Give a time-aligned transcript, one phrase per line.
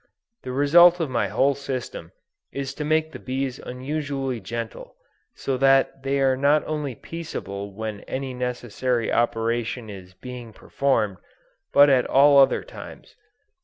[0.41, 2.11] The result of my whole system,
[2.51, 4.95] is to make the bees unusually gentle,
[5.35, 11.17] so that they are not only peaceable when any necessary operation is being performed,
[11.71, 13.15] but at all other times.